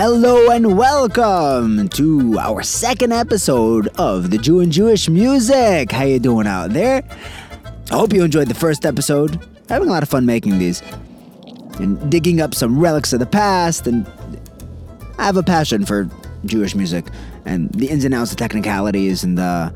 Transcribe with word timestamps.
Hello 0.00 0.48
and 0.52 0.78
welcome 0.78 1.88
to 1.88 2.38
our 2.38 2.62
second 2.62 3.12
episode 3.12 3.88
of 3.98 4.30
the 4.30 4.38
Jew 4.38 4.60
and 4.60 4.70
Jewish 4.70 5.08
Music. 5.08 5.90
How 5.90 6.04
you 6.04 6.20
doing 6.20 6.46
out 6.46 6.70
there? 6.70 7.02
I 7.90 7.96
hope 7.96 8.12
you 8.12 8.22
enjoyed 8.22 8.46
the 8.46 8.54
first 8.54 8.86
episode. 8.86 9.44
Having 9.68 9.88
a 9.88 9.90
lot 9.90 10.04
of 10.04 10.08
fun 10.08 10.24
making 10.24 10.60
these 10.60 10.84
and 11.80 12.08
digging 12.12 12.40
up 12.40 12.54
some 12.54 12.78
relics 12.78 13.12
of 13.12 13.18
the 13.18 13.26
past 13.26 13.88
and 13.88 14.06
I 15.18 15.24
have 15.24 15.36
a 15.36 15.42
passion 15.42 15.84
for 15.84 16.08
Jewish 16.46 16.76
music 16.76 17.06
and 17.44 17.68
the 17.72 17.88
ins 17.88 18.04
and 18.04 18.14
outs, 18.14 18.30
the 18.30 18.36
technicalities 18.36 19.24
and 19.24 19.36
the 19.36 19.72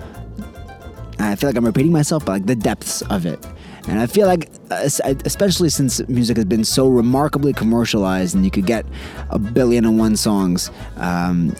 I 1.18 1.34
feel 1.34 1.48
like 1.48 1.56
I'm 1.56 1.66
repeating 1.66 1.90
myself, 1.90 2.24
but 2.24 2.30
like 2.30 2.46
the 2.46 2.54
depths 2.54 3.02
of 3.02 3.26
it. 3.26 3.44
And 3.88 3.98
I 3.98 4.06
feel 4.06 4.26
like, 4.28 4.48
especially 4.70 5.68
since 5.68 6.06
music 6.08 6.36
has 6.36 6.46
been 6.46 6.64
so 6.64 6.88
remarkably 6.88 7.52
commercialized 7.52 8.34
and 8.34 8.44
you 8.44 8.50
could 8.50 8.66
get 8.66 8.86
a 9.30 9.38
billion 9.38 9.84
and 9.84 9.98
one 9.98 10.16
songs, 10.16 10.70
um, 10.96 11.54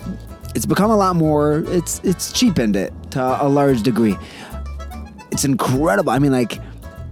it's 0.55 0.67
become 0.67 0.91
a 0.91 0.97
lot 0.97 1.17
more, 1.17 1.65
it's, 1.67 2.01
it's 2.05 2.33
cheapened 2.33 2.77
it 2.77 2.93
to 3.11 3.21
a 3.21 3.49
large 3.49 3.83
degree. 3.83 4.17
It's 5.33 5.45
incredible. 5.45 6.13
I 6.13 6.21
mean, 6.21 6.31
like 6.31 6.61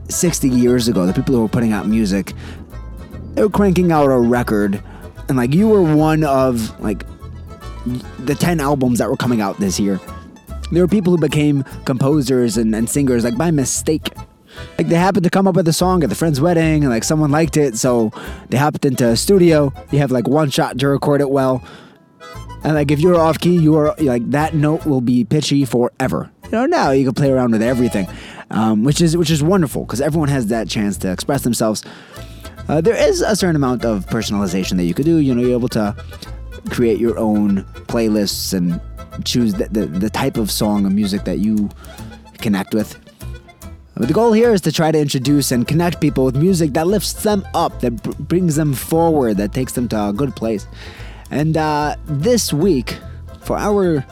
60 0.08 0.48
years 0.48 0.86
ago, 0.86 1.06
the 1.06 1.12
people 1.12 1.34
who 1.34 1.42
were 1.42 1.48
putting 1.48 1.72
out 1.72 1.86
music, 1.86 2.32
they 3.34 3.42
were 3.42 3.50
cranking 3.50 3.90
out 3.90 4.06
a 4.06 4.18
record, 4.18 4.82
and 5.28 5.36
like 5.36 5.54
you 5.54 5.68
were 5.68 5.82
one 5.82 6.24
of 6.24 6.78
like 6.80 7.04
the 8.18 8.34
10 8.34 8.60
albums 8.60 8.98
that 8.98 9.08
were 9.08 9.16
coming 9.16 9.40
out 9.40 9.56
this 9.58 9.80
year. 9.80 9.98
There 10.70 10.82
were 10.82 10.88
people 10.88 11.16
who 11.16 11.20
became 11.20 11.64
composers 11.84 12.56
and, 12.56 12.74
and 12.74 12.88
singers 12.88 13.24
like 13.24 13.36
by 13.36 13.50
mistake 13.50 14.10
like 14.78 14.88
they 14.88 14.96
happened 14.96 15.24
to 15.24 15.30
come 15.30 15.46
up 15.46 15.54
with 15.54 15.68
a 15.68 15.72
song 15.72 16.02
at 16.02 16.08
the 16.08 16.14
friend's 16.14 16.40
wedding 16.40 16.84
and 16.84 16.90
like 16.90 17.04
someone 17.04 17.30
liked 17.30 17.56
it 17.56 17.76
so 17.76 18.12
they 18.48 18.56
hopped 18.56 18.84
into 18.84 19.08
a 19.08 19.16
studio. 19.16 19.72
You 19.90 19.98
have 19.98 20.10
like 20.10 20.28
one 20.28 20.50
shot 20.50 20.78
to 20.78 20.88
record 20.88 21.20
it 21.20 21.30
well. 21.30 21.62
And 22.62 22.74
like 22.74 22.90
if 22.90 23.00
you're 23.00 23.18
off 23.18 23.38
key 23.38 23.56
you 23.56 23.76
are 23.76 23.94
like 23.98 24.30
that 24.30 24.54
note 24.54 24.86
will 24.86 25.00
be 25.00 25.24
pitchy 25.24 25.64
forever. 25.64 26.30
You 26.44 26.50
know 26.52 26.66
now 26.66 26.90
you 26.90 27.04
can 27.04 27.14
play 27.14 27.30
around 27.30 27.52
with 27.52 27.62
everything 27.62 28.08
um, 28.50 28.84
which 28.84 29.00
is 29.00 29.16
which 29.16 29.30
is 29.30 29.42
wonderful 29.42 29.84
because 29.84 30.00
everyone 30.00 30.28
has 30.28 30.48
that 30.48 30.68
chance 30.68 30.96
to 30.98 31.10
express 31.12 31.42
themselves. 31.42 31.84
Uh, 32.68 32.80
there 32.80 32.94
is 32.94 33.20
a 33.20 33.34
certain 33.34 33.56
amount 33.56 33.84
of 33.84 34.06
personalization 34.06 34.76
that 34.76 34.84
you 34.84 34.94
could 34.94 35.04
do. 35.06 35.18
You 35.18 35.34
know 35.34 35.42
you're 35.42 35.52
able 35.52 35.68
to 35.70 35.94
create 36.68 36.98
your 36.98 37.18
own 37.18 37.64
playlists 37.86 38.52
and 38.52 38.80
choose 39.24 39.54
the, 39.54 39.66
the, 39.68 39.86
the 39.86 40.10
type 40.10 40.36
of 40.36 40.50
song 40.50 40.86
or 40.86 40.90
music 40.90 41.24
that 41.24 41.38
you 41.38 41.68
connect 42.38 42.74
with 42.74 42.98
but 44.00 44.08
the 44.08 44.14
goal 44.14 44.32
here 44.32 44.54
is 44.54 44.62
to 44.62 44.72
try 44.72 44.90
to 44.90 44.98
introduce 44.98 45.52
and 45.52 45.68
connect 45.68 46.00
people 46.00 46.24
with 46.24 46.34
music 46.34 46.72
that 46.72 46.86
lifts 46.86 47.12
them 47.12 47.46
up, 47.52 47.80
that 47.82 48.02
b- 48.02 48.12
brings 48.18 48.56
them 48.56 48.72
forward, 48.72 49.36
that 49.36 49.52
takes 49.52 49.74
them 49.74 49.88
to 49.88 50.08
a 50.08 50.10
good 50.10 50.34
place. 50.34 50.66
And 51.30 51.54
uh, 51.54 51.96
this 52.06 52.50
week, 52.50 52.96
for 53.42 53.58
our 53.58 54.02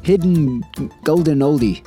hidden 0.00 0.64
golden 1.04 1.40
oldie, 1.40 1.86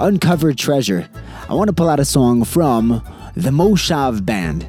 uncovered 0.00 0.56
treasure, 0.56 1.06
I 1.50 1.52
want 1.52 1.68
to 1.68 1.74
pull 1.74 1.90
out 1.90 2.00
a 2.00 2.04
song 2.06 2.44
from 2.44 3.02
the 3.36 3.50
Moshav 3.50 4.24
Band. 4.24 4.66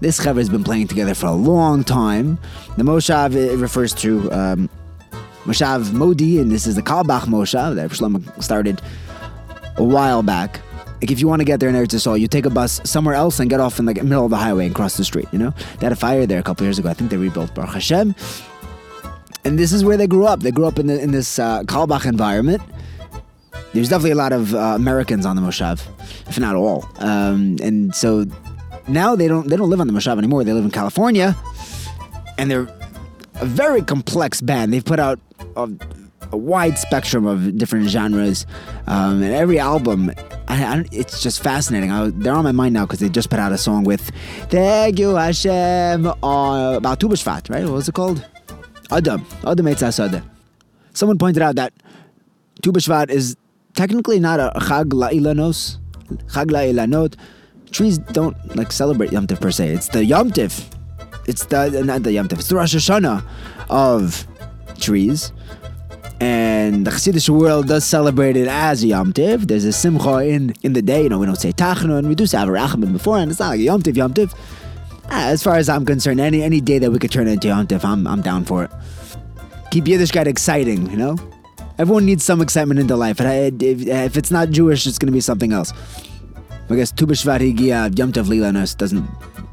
This 0.00 0.18
cover 0.18 0.40
has 0.40 0.48
been 0.48 0.64
playing 0.64 0.88
together 0.88 1.12
for 1.12 1.26
a 1.26 1.34
long 1.34 1.84
time. 1.84 2.38
The 2.78 2.84
Moshav 2.84 3.34
it 3.34 3.58
refers 3.58 3.92
to 3.96 4.32
um, 4.32 4.70
Moshav 5.44 5.92
Modi, 5.92 6.40
and 6.40 6.50
this 6.50 6.66
is 6.66 6.74
the 6.74 6.82
Carlebach 6.82 7.24
Moshav 7.24 7.74
that 7.74 7.90
Shlomo 7.90 8.42
started 8.42 8.80
a 9.76 9.84
while 9.84 10.22
back. 10.22 10.62
Like 11.00 11.10
if 11.10 11.20
you 11.20 11.28
want 11.28 11.40
to 11.40 11.44
get 11.44 11.60
there 11.60 11.68
in 11.68 11.74
Eretz 11.74 11.88
Yisrael, 11.88 12.18
you 12.18 12.26
take 12.26 12.46
a 12.46 12.50
bus 12.50 12.80
somewhere 12.84 13.14
else 13.14 13.38
and 13.38 13.50
get 13.50 13.60
off 13.60 13.78
in 13.78 13.86
like 13.86 13.96
the 13.96 14.04
middle 14.04 14.24
of 14.24 14.30
the 14.30 14.36
highway 14.36 14.66
and 14.66 14.74
cross 14.74 14.96
the 14.96 15.04
street. 15.04 15.28
You 15.30 15.38
know, 15.38 15.50
they 15.78 15.86
had 15.86 15.92
a 15.92 15.96
fire 15.96 16.26
there 16.26 16.40
a 16.40 16.42
couple 16.42 16.64
years 16.64 16.78
ago. 16.78 16.88
I 16.88 16.94
think 16.94 17.10
they 17.10 17.16
rebuilt 17.16 17.54
Baruch 17.54 17.74
Hashem. 17.74 18.14
And 19.44 19.58
this 19.58 19.72
is 19.72 19.84
where 19.84 19.96
they 19.96 20.06
grew 20.06 20.26
up. 20.26 20.40
They 20.40 20.50
grew 20.50 20.66
up 20.66 20.78
in 20.78 20.86
the, 20.86 21.00
in 21.00 21.12
this 21.12 21.38
uh, 21.38 21.62
Carlebach 21.64 22.06
environment. 22.06 22.62
There's 23.74 23.88
definitely 23.90 24.12
a 24.12 24.16
lot 24.16 24.32
of 24.32 24.54
uh, 24.54 24.58
Americans 24.74 25.26
on 25.26 25.36
the 25.36 25.42
Moshav, 25.42 25.86
if 26.28 26.38
not 26.38 26.56
all. 26.56 26.88
Um, 26.98 27.58
and 27.62 27.94
so 27.94 28.24
now 28.88 29.14
they 29.14 29.28
don't 29.28 29.48
they 29.48 29.56
don't 29.56 29.68
live 29.68 29.80
on 29.80 29.86
the 29.86 29.92
Moshav 29.92 30.18
anymore. 30.18 30.44
They 30.44 30.52
live 30.52 30.64
in 30.64 30.70
California, 30.70 31.36
and 32.38 32.50
they're 32.50 32.68
a 33.34 33.44
very 33.44 33.82
complex 33.82 34.40
band. 34.40 34.72
They've 34.72 34.84
put 34.84 34.98
out 34.98 35.20
a, 35.56 35.70
a 36.32 36.36
wide 36.36 36.78
spectrum 36.78 37.26
of 37.26 37.56
different 37.56 37.88
genres, 37.88 38.46
um, 38.86 39.22
and 39.22 39.32
every 39.32 39.58
album 39.58 40.10
I, 40.48 40.64
I 40.64 40.84
it's 40.92 41.22
just 41.22 41.42
fascinating. 41.42 41.90
I, 41.90 42.10
they're 42.10 42.32
on 42.32 42.44
my 42.44 42.52
mind 42.52 42.74
now 42.74 42.86
because 42.86 43.00
they 43.00 43.08
just 43.08 43.30
put 43.30 43.38
out 43.38 43.52
a 43.52 43.58
song 43.58 43.84
with 43.84 44.10
Thank 44.48 44.98
you 44.98 45.14
Hashem 45.16 46.06
uh, 46.06 46.76
about 46.76 47.00
Tu 47.00 47.08
B'Shvat, 47.08 47.50
right? 47.50 47.64
What 47.64 47.72
was 47.72 47.88
it 47.88 47.94
called? 47.94 48.24
Adam. 48.90 49.26
Adam 49.44 49.66
Eitzas 49.66 50.24
Someone 50.92 51.18
pointed 51.18 51.42
out 51.42 51.56
that 51.56 51.72
Tu 52.62 52.72
B'Shvat 52.72 53.10
is 53.10 53.36
technically 53.74 54.20
not 54.20 54.40
a 54.40 54.52
Chag 54.60 54.90
La'ilanos, 54.90 55.78
Chag 56.28 56.46
La'ilanot. 56.50 57.16
Trees 57.72 57.98
don't 57.98 58.36
like 58.56 58.70
celebrate 58.70 59.12
Yom 59.12 59.26
Tif 59.26 59.40
per 59.40 59.50
se. 59.50 59.68
It's 59.68 59.88
the 59.88 60.04
Yom 60.04 60.30
Tif. 60.30 60.64
It's 61.26 61.44
the 61.46 61.82
not 61.84 62.04
the 62.04 62.12
Yom 62.12 62.28
Tif. 62.28 62.38
It's 62.38 62.48
the 62.48 62.56
Rosh 62.56 62.74
Hashanah 62.74 63.24
of 63.68 64.26
trees 64.78 65.32
and 66.20 66.86
the 66.86 66.90
Hasidic 66.90 67.28
world 67.28 67.68
does 67.68 67.84
celebrate 67.84 68.36
it 68.36 68.48
as 68.48 68.82
a 68.82 68.88
Yom 68.88 69.12
Tiv. 69.12 69.48
There's 69.48 69.64
a 69.64 69.72
Simcha 69.72 70.18
in, 70.18 70.54
in 70.62 70.72
the 70.72 70.82
day. 70.82 71.02
You 71.02 71.08
know, 71.08 71.18
we 71.18 71.26
don't 71.26 71.36
say 71.36 71.52
Tachanun. 71.52 72.08
We 72.08 72.14
do 72.14 72.26
say 72.26 72.38
Av 72.38 72.48
Harachamim 72.48 72.92
before, 72.92 73.18
and 73.18 73.30
it's 73.30 73.40
not 73.40 73.48
like 73.48 73.60
a 73.60 73.64
Yom 73.64 73.82
Tiv, 73.82 73.96
Yom 73.96 74.14
Tiv. 74.14 74.34
Ah, 75.10 75.28
as 75.28 75.42
far 75.42 75.56
as 75.56 75.68
I'm 75.68 75.84
concerned, 75.84 76.20
any 76.20 76.42
any 76.42 76.60
day 76.60 76.78
that 76.78 76.90
we 76.90 76.98
could 76.98 77.12
turn 77.12 77.28
into 77.28 77.48
Yom 77.48 77.66
Tiv, 77.66 77.84
I'm, 77.84 78.06
I'm 78.06 78.22
down 78.22 78.44
for 78.44 78.64
it. 78.64 78.70
Keep 79.70 79.84
Yiddishkeit 79.84 80.26
exciting, 80.26 80.90
you 80.90 80.96
know? 80.96 81.16
Everyone 81.78 82.06
needs 82.06 82.24
some 82.24 82.40
excitement 82.40 82.80
in 82.80 82.86
their 82.86 82.96
life. 82.96 83.20
And 83.20 83.62
if, 83.62 83.86
if 83.86 84.16
it's 84.16 84.30
not 84.30 84.48
Jewish, 84.50 84.86
it's 84.86 84.98
going 84.98 85.08
to 85.08 85.12
be 85.12 85.20
something 85.20 85.52
else. 85.52 85.72
I 86.70 86.76
guess 86.76 86.90
Tu 86.90 87.06
B'Shvat 87.06 87.40
Higia 87.40 87.96
Yom 87.98 88.12
Tov 88.12 88.26
Lilanus 88.26 88.76
doesn't 88.76 89.06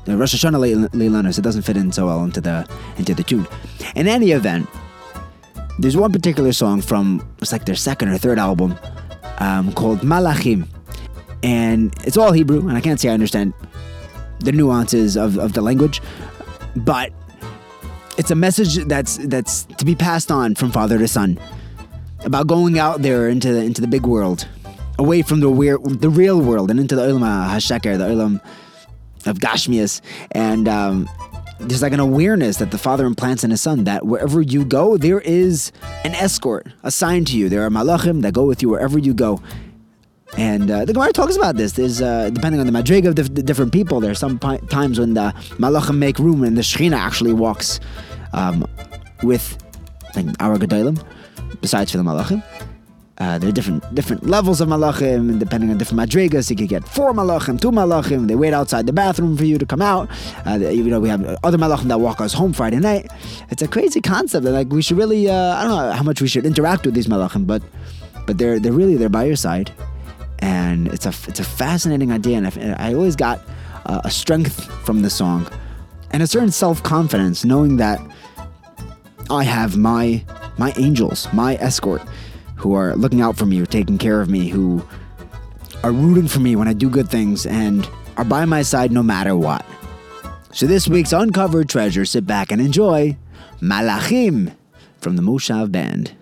Rosh 0.08 0.36
Hashanah 0.36 0.90
Lilanus 0.90 1.38
it 1.38 1.42
doesn't 1.42 1.62
fit 1.62 1.78
in 1.78 1.92
so 1.92 2.08
well 2.08 2.24
into 2.24 2.42
the 2.42 2.68
into 2.98 3.14
the 3.14 3.24
tune. 3.24 3.48
In 3.96 4.08
any 4.08 4.32
event, 4.32 4.68
there's 5.80 5.98
one 5.98 6.12
particular 6.12 6.54
song 6.54 6.82
from 6.82 7.28
it's 7.42 7.52
like 7.52 7.66
their 7.66 7.76
second 7.76 8.10
or 8.10 8.18
third 8.18 8.40
album 8.40 8.78
um, 9.40 9.74
called 9.74 10.00
Malachim, 10.00 10.68
and 11.42 11.94
it's 12.06 12.18
all 12.18 12.32
Hebrew, 12.32 12.68
and 12.68 12.78
I 12.78 12.82
can't 12.82 13.00
say 13.00 13.10
I 13.10 13.14
understand 13.14 13.54
the 14.40 14.52
nuances 14.52 15.16
of, 15.18 15.38
of 15.38 15.54
the 15.54 15.62
language, 15.62 16.02
but 16.76 17.12
it's 18.18 18.32
a 18.32 18.36
message 18.36 18.76
that's 18.86 19.18
that's 19.18 19.64
to 19.78 19.86
be 19.86 19.96
passed 19.96 20.32
on 20.32 20.56
from 20.56 20.72
father 20.72 20.98
to 20.98 21.08
son 21.08 21.40
about 22.26 22.48
going 22.48 22.80
out 22.80 23.02
there 23.02 23.28
into 23.28 23.52
the, 23.52 23.62
into 23.62 23.82
the 23.82 23.88
big 23.88 24.06
world, 24.06 24.48
away 24.98 25.22
from 25.22 25.40
the 25.40 25.50
weird, 25.50 25.84
the 26.02 26.10
real 26.10 26.40
world, 26.42 26.72
and 26.72 26.80
into 26.80 26.96
the 26.96 27.02
Olam 27.02 27.22
Hasheker, 27.22 27.98
the 27.98 28.06
Olam 28.06 28.42
of 29.26 29.40
Gashmias, 29.40 30.02
and 30.32 30.68
um, 30.68 31.10
there's 31.68 31.82
like 31.82 31.94
an 31.94 32.00
awareness 32.00 32.58
that 32.58 32.72
the 32.72 32.78
father 32.78 33.06
implants 33.06 33.44
in 33.44 33.52
his 33.52 33.62
son 33.62 33.86
that 33.86 34.06
wherever 34.06 34.42
you 34.42 34.66
go, 34.66 34.98
there 34.98 35.20
is 35.22 35.72
an 36.04 36.14
escort 36.16 36.68
assigned 36.84 37.28
to 37.28 37.38
you. 37.38 37.50
There 37.50 37.66
are 37.66 37.70
malachim 37.70 38.22
that 38.22 38.34
go 38.34 38.46
with 38.46 38.62
you 38.62 38.70
wherever 38.70 39.00
you 39.00 39.14
go. 39.14 39.42
And 40.38 40.70
uh, 40.70 40.86
the 40.86 40.94
Gemara 40.94 41.14
talks 41.14 41.36
about 41.36 41.58
this. 41.58 41.74
There's 41.74 42.02
uh, 42.02 42.30
depending 42.32 42.60
on 42.60 42.66
the 42.66 42.74
madriga 42.74 43.08
of 43.08 43.16
the, 43.16 43.24
the, 43.24 43.44
different 43.44 43.72
people. 43.72 44.00
There 44.00 44.12
are 44.12 44.16
some 44.16 44.40
times 44.40 45.00
when 45.00 45.14
the 45.14 45.34
malachim 45.58 45.98
make 45.98 46.18
room 46.18 46.44
and 46.44 46.58
the 46.58 46.62
shechina 46.62 46.98
actually 46.98 47.34
walks 47.34 47.80
um, 48.34 48.66
with 49.22 49.58
like 50.16 50.26
our 50.40 50.58
gedolim, 50.58 51.04
besides 51.62 51.92
for 51.92 51.98
the 51.98 52.04
malachim. 52.04 52.44
Uh, 53.24 53.38
there 53.38 53.48
are 53.48 53.54
different 53.54 53.82
different 53.96 54.28
levels 54.28 54.60
of 54.60 54.68
malachim, 54.68 55.30
and 55.30 55.40
depending 55.40 55.70
on 55.70 55.78
different 55.78 56.02
madrigas, 56.04 56.50
you 56.50 56.58
could 56.58 56.68
get 56.68 56.86
four 56.86 57.14
malachim, 57.14 57.56
two 57.60 57.72
malachim. 57.72 58.28
They 58.28 58.36
wait 58.36 58.54
outside 58.54 58.86
the 58.86 58.92
bathroom 58.92 59.38
for 59.38 59.46
you 59.46 59.58
to 59.58 59.66
come 59.66 59.82
out. 59.82 60.10
Uh, 60.46 60.56
you 60.56 60.84
know, 60.84 61.00
we 61.00 61.08
have 61.08 61.24
other 61.42 61.58
malachim 61.58 61.86
that 61.86 62.02
walk 62.02 62.20
us 62.20 62.34
home 62.34 62.52
Friday 62.52 62.80
night. 62.80 63.10
It's 63.50 63.62
a 63.62 63.68
crazy 63.70 64.02
concept, 64.02 64.46
and 64.46 64.54
like 64.54 64.68
we 64.68 64.82
should 64.82 64.98
really, 64.98 65.30
uh, 65.30 65.56
I 65.56 65.64
don't 65.64 65.72
know 65.72 65.92
how 65.94 66.04
much 66.04 66.22
we 66.22 66.28
should 66.28 66.46
interact 66.46 66.86
with 66.86 66.96
these 66.96 67.08
malachim, 67.08 67.48
but 67.48 67.64
but 68.28 68.38
they're 68.40 68.60
they're 68.60 68.74
really 68.74 68.98
they're 68.98 69.08
by 69.08 69.24
your 69.24 69.38
side, 69.38 69.72
and 70.40 70.90
it's 70.90 71.06
a 71.06 71.14
it's 71.30 71.40
a 71.40 71.46
fascinating 71.46 72.12
idea, 72.12 72.36
and 72.40 72.48
I, 72.48 72.90
I 72.90 72.94
always 72.94 73.16
got 73.16 73.40
uh, 73.86 74.02
a 74.04 74.12
strength 74.12 74.66
from 74.86 75.02
the 75.02 75.10
song, 75.10 75.48
and 76.12 76.22
a 76.22 76.28
certain 76.28 76.52
self 76.52 76.84
confidence 76.84 77.46
knowing 77.46 77.78
that 77.78 78.02
I 79.30 79.46
have 79.46 79.78
my 79.78 80.26
my 80.58 80.74
angels, 80.76 81.32
my 81.32 81.56
escort 81.62 82.02
who 82.63 82.75
are 82.75 82.97
looking 82.97 83.21
out 83.21 83.37
for 83.37 83.47
me, 83.47 83.61
or 83.61 83.67
taking 83.67 83.99
care 83.99 84.21
of 84.21 84.29
me, 84.29 84.49
who 84.49 84.83
are 85.85 85.93
rooting 85.93 86.27
for 86.29 86.41
me 86.41 86.57
when 86.57 86.67
I 86.69 86.73
do 86.73 86.91
good 86.91 87.09
things 87.09 87.47
and 87.47 87.89
are 88.17 88.25
by 88.25 88.45
my 88.45 88.63
side 88.63 88.91
no 88.91 89.03
matter 89.03 89.37
what. 89.37 89.65
So 90.53 90.67
this 90.67 90.89
week's 90.89 91.13
Uncovered 91.13 91.69
Treasure, 91.69 92.05
sit 92.05 92.27
back 92.27 92.51
and 92.51 92.61
enjoy 92.61 93.17
Malachim 93.61 94.55
from 95.01 95.17
the 95.17 95.23
Moshav 95.23 95.71
Band. 95.71 96.15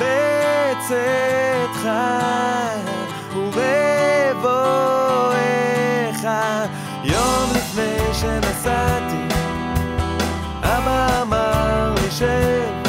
בצאתך 0.00 1.43
ובבואך. 3.35 4.85
יום 7.03 7.49
לפני 7.55 8.13
שנסעתי 8.13 9.35
אבא 10.63 11.21
אמר 11.21 11.93
לי 11.95 12.11
שב 12.11 12.85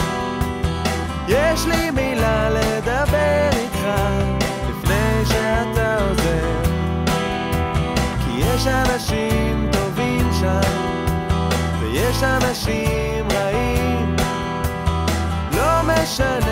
יש 1.29 1.67
לי 1.67 1.91
מילה 1.91 2.51
לדבר 2.51 3.51
איתך 3.53 3.87
לפני 4.69 5.25
שאתה 5.25 5.97
עוזב. 6.01 6.71
כי 8.25 8.41
יש 8.41 8.67
אנשים 8.67 9.71
טובים 9.73 10.31
שם 10.41 10.61
ויש 11.81 12.23
אנשים 12.23 13.29
רעים. 13.31 14.17
לא 15.53 15.83
משנה 15.83 16.46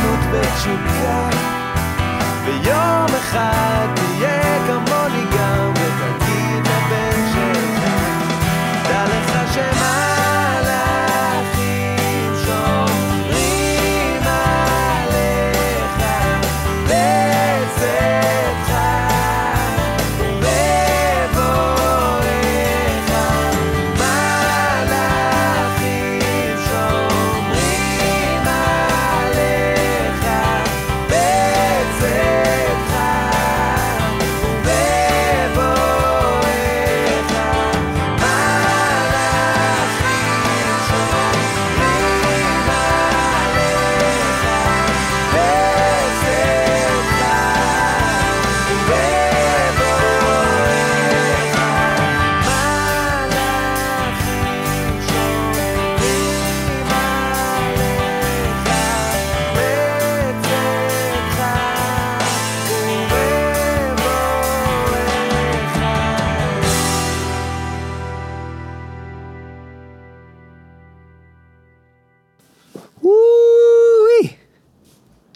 סקרנות 0.00 0.20
ותשוקה. 0.32 1.30
ויום 2.44 3.06
אחד 3.18 3.86
תהיה 3.94 4.66
כמוני 4.66 5.24
גם, 5.36 5.59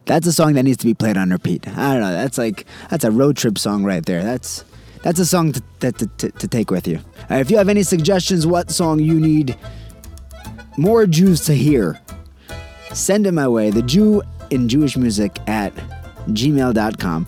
That's 0.07 0.27
a 0.27 0.33
song 0.33 0.55
that 0.55 0.65
needs 0.65 0.79
to 0.79 0.87
be 0.87 0.95
played 0.95 1.17
on 1.17 1.31
repeat. 1.31 1.67
I 1.69 1.93
don't 1.95 2.03
know. 2.03 2.13
That's 2.13 2.39
like 2.39 2.67
that's 2.91 3.05
a 3.05 3.11
road 3.11 3.37
trip 3.37 3.59
song 3.59 3.85
right 3.85 4.05
there. 4.05 4.23
That's 4.23 4.65
that's 5.03 5.19
a 5.19 5.27
song 5.27 5.53
to, 5.53 5.63
to, 5.81 5.93
to, 5.93 6.31
to 6.31 6.49
take 6.49 6.71
with 6.71 6.89
you. 6.89 6.99
Uh, 7.31 7.37
if 7.37 7.51
you 7.51 7.59
have 7.59 7.69
any 7.69 7.83
suggestions, 7.83 8.47
what 8.47 8.71
song 8.71 9.01
you 9.01 9.21
need 9.21 9.57
more 10.77 11.07
Jews 11.07 11.43
to 11.43 11.55
hear, 11.55 12.01
send 12.93 13.27
it 13.27 13.33
my 13.33 13.47
way. 13.47 13.71
The 13.71 13.83
Jew 13.83 14.23
in 14.51 14.69
Jewish 14.69 14.97
music 14.97 15.39
at 15.47 15.75
gmail.com. 16.29 17.27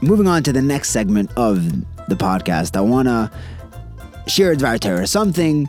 Moving 0.00 0.26
on 0.26 0.42
to 0.44 0.52
the 0.52 0.62
next 0.62 0.90
segment 0.90 1.30
of 1.36 1.62
the 2.08 2.14
podcast, 2.14 2.76
I 2.76 2.80
want 2.80 3.08
to 3.08 3.30
share 4.26 4.54
Dvar 4.54 4.80
Torah, 4.80 5.06
something 5.06 5.68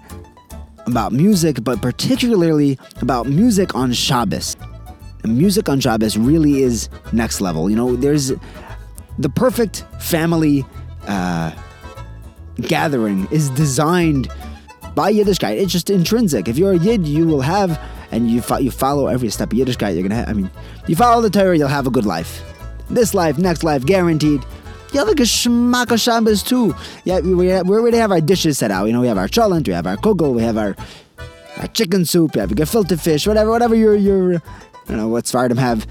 about 0.86 1.12
music, 1.12 1.64
but 1.64 1.82
particularly 1.82 2.78
about 3.02 3.28
music 3.28 3.76
on 3.76 3.92
Shabbos. 3.92 4.56
Music 5.26 5.70
on 5.70 5.80
Shabbos 5.80 6.18
really 6.18 6.62
is 6.62 6.90
next 7.12 7.42
level. 7.42 7.70
You 7.70 7.76
know, 7.76 7.96
there's 7.96 8.32
the 9.18 9.30
perfect 9.30 9.86
family 10.00 10.66
uh, 11.08 11.52
gathering 12.62 13.28
is 13.32 13.50
designed 13.52 14.30
by 14.96 15.12
Yiddishkeit. 15.14 15.60
It's 15.60 15.72
just 15.72 15.90
intrinsic. 15.90 16.48
If 16.48 16.58
you're 16.58 16.72
a 16.72 16.78
Yid, 16.78 17.08
you 17.08 17.28
will 17.28 17.42
have, 17.42 17.80
and 18.12 18.30
you 18.30 18.42
fo- 18.42 18.58
you 18.58 18.72
follow 18.72 19.08
every 19.08 19.30
step 19.30 19.52
of 19.52 19.58
Yiddishkeit. 19.58 19.94
You're 19.94 20.04
gonna. 20.04 20.16
have, 20.16 20.30
I 20.30 20.34
mean, 20.34 20.50
you 20.88 20.96
follow 20.96 21.22
the 21.22 21.30
Torah, 21.30 21.58
you'll 21.58 21.68
have 21.68 21.88
a 21.88 21.92
good 21.92 22.06
life. 22.06 22.42
This 22.90 23.14
life, 23.14 23.38
next 23.38 23.64
life, 23.64 23.86
guaranteed. 23.86 24.44
You 24.92 25.00
have 25.00 25.10
a 25.10 25.14
geschmack 25.14 25.92
of 25.92 26.00
Shabbos 26.00 26.42
too. 26.42 26.76
Yeah, 27.04 27.20
we, 27.20 27.36
we, 27.36 27.48
we 27.48 27.76
already 27.76 27.98
have 27.98 28.12
our 28.12 28.22
dishes 28.22 28.58
set 28.58 28.72
out. 28.72 28.86
You 28.86 28.94
know, 28.94 29.02
we 29.02 29.08
have 29.08 29.20
our 29.20 29.28
cholent, 29.28 29.68
we 29.68 29.74
have 29.74 29.86
our 29.86 29.98
kugel, 29.98 30.34
we 30.34 30.42
have 30.42 30.58
our 30.58 30.76
our 31.58 31.68
chicken 31.68 32.06
soup, 32.06 32.36
you 32.36 32.42
have 32.42 32.52
a 32.52 32.56
gefilte 32.56 33.00
fish, 33.00 33.28
whatever, 33.28 33.52
whatever 33.52 33.76
your 33.76 33.96
your, 33.96 34.42
you 34.90 34.96
know, 34.96 35.08
what 35.08 35.26
Svardim 35.26 35.58
have. 35.58 35.88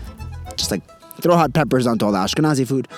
Just 0.57 0.71
like 0.71 0.83
throw 1.21 1.37
hot 1.37 1.53
peppers 1.53 1.87
onto 1.87 2.05
all 2.07 2.13
the 2.13 2.19
Ashkenazi 2.19 2.67
food. 2.67 2.89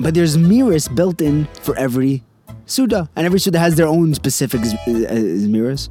But 0.00 0.14
there's 0.14 0.36
miras 0.36 0.92
built 0.94 1.20
in 1.20 1.46
for 1.62 1.76
every 1.76 2.22
Suda, 2.66 3.08
and 3.14 3.26
every 3.26 3.38
Suda 3.38 3.58
has 3.58 3.76
their 3.76 3.86
own 3.86 4.14
specific 4.14 4.64
z- 4.64 4.76
uh, 4.86 5.14
miras. 5.48 5.88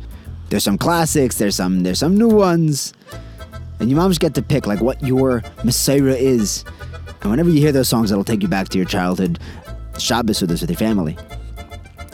There's 0.49 0.63
some 0.63 0.77
classics, 0.77 1.37
there's 1.37 1.55
some 1.55 1.83
there's 1.83 1.99
some 1.99 2.17
new 2.17 2.27
ones, 2.27 2.93
and 3.79 3.89
you 3.89 3.95
moms 3.95 4.17
get 4.17 4.33
to 4.35 4.41
pick 4.41 4.67
like 4.67 4.81
what 4.81 5.01
your 5.01 5.41
Messiah 5.63 6.15
is. 6.15 6.65
And 7.21 7.31
whenever 7.31 7.49
you 7.49 7.59
hear 7.59 7.71
those 7.71 7.87
songs, 7.87 8.11
it'll 8.11 8.25
take 8.25 8.41
you 8.41 8.49
back 8.49 8.67
to 8.69 8.77
your 8.77 8.85
childhood 8.85 9.39
Shabbos 9.97 10.41
us 10.43 10.61
with 10.61 10.69
your 10.69 10.77
family. 10.77 11.15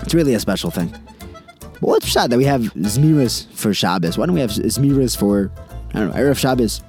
It's 0.04 0.14
really 0.14 0.34
a 0.34 0.40
special 0.40 0.70
thing. 0.70 0.94
But 1.60 1.82
what's 1.82 2.06
shot 2.08 2.30
that 2.30 2.38
we 2.38 2.46
have 2.46 2.62
Zmiras 2.74 3.48
for 3.54 3.74
Shabbos? 3.74 4.18
Why 4.18 4.26
don't 4.26 4.36
we 4.36 4.42
have 4.42 4.52
Zmiras 4.52 5.18
for, 5.18 5.52
I 5.94 6.00
don't 6.00 6.10
know, 6.10 6.16
Erev 6.16 6.38
Shabbos? 6.38 6.82